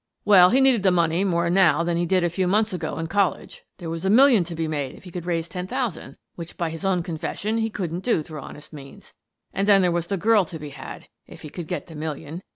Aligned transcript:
"Well, 0.25 0.49
he 0.49 0.61
needed 0.61 0.81
the 0.81 0.89
money 0.89 1.23
more 1.23 1.47
now 1.51 1.83
than 1.83 1.95
he 1.95 2.07
did 2.07 2.23
a 2.23 2.29
few 2.31 2.47
months 2.47 2.73
ago 2.73 2.97
in 2.97 3.05
college. 3.05 3.61
There 3.77 3.87
was 3.87 4.03
a 4.03 4.09
million 4.09 4.43
to 4.45 4.55
be 4.55 4.67
made 4.67 4.95
if 4.95 5.03
he 5.03 5.11
could 5.11 5.27
raise 5.27 5.47
ten 5.47 5.67
thousand, 5.67 6.17
which, 6.33 6.57
by 6.57 6.71
his 6.71 6.83
own 6.83 7.03
confession, 7.03 7.59
he 7.59 7.69
couldn't 7.69 7.99
do 8.03 8.23
through 8.23 8.41
honest 8.41 8.73
means. 8.73 9.13
And 9.53 9.67
then 9.67 9.83
there 9.83 9.91
was 9.91 10.07
the 10.07 10.17
girl 10.17 10.43
to 10.45 10.57
be 10.57 10.69
had— 10.69 11.07
if 11.27 11.43
he 11.43 11.51
could 11.51 11.67
get 11.67 11.85
the 11.85 11.93
million. 11.93 12.41